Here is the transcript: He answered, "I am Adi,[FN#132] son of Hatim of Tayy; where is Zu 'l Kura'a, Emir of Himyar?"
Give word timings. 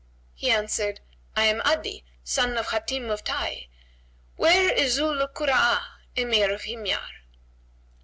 He 0.33 0.49
answered, 0.49 0.99
"I 1.35 1.45
am 1.45 1.61
Adi,[FN#132] 1.63 2.03
son 2.23 2.57
of 2.57 2.65
Hatim 2.69 3.11
of 3.11 3.23
Tayy; 3.23 3.67
where 4.35 4.73
is 4.73 4.93
Zu 4.93 5.05
'l 5.07 5.27
Kura'a, 5.27 5.79
Emir 6.15 6.51
of 6.51 6.63
Himyar?" 6.63 7.05